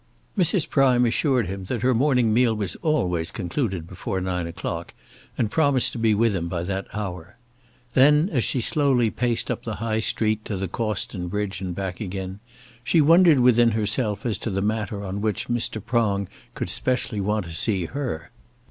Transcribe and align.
Mrs. 0.35 0.67
Prime 0.67 1.05
assured 1.05 1.45
him 1.45 1.65
that 1.65 1.83
her 1.83 1.93
morning 1.93 2.33
meal 2.33 2.55
was 2.55 2.75
always 2.77 3.29
concluded 3.29 3.85
before 3.87 4.19
nine 4.19 4.47
o'clock, 4.47 4.95
and 5.37 5.51
promised 5.51 5.91
to 5.91 5.99
be 5.99 6.15
with 6.15 6.35
him 6.35 6.47
by 6.47 6.63
that 6.63 6.87
hour. 6.91 7.37
Then 7.93 8.27
as 8.33 8.43
she 8.43 8.61
slowly 8.61 9.11
paced 9.11 9.51
up 9.51 9.61
the 9.63 9.75
High 9.75 9.99
Street 9.99 10.43
to 10.45 10.57
the 10.57 10.67
Cawston 10.67 11.27
Bridge 11.27 11.61
and 11.61 11.75
back 11.75 12.01
again, 12.01 12.39
she 12.83 12.99
wondered 12.99 13.41
within 13.41 13.73
herself 13.77 14.25
as 14.25 14.39
to 14.39 14.49
the 14.49 14.59
matter 14.63 15.03
on 15.05 15.21
which 15.21 15.49
Mr. 15.49 15.79
Prong 15.85 16.27
could 16.55 16.71
specially 16.71 17.21
want 17.21 17.45
to 17.45 17.51
see 17.51 17.85
her. 17.85 18.31